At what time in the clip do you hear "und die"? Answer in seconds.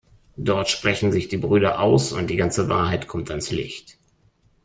2.11-2.35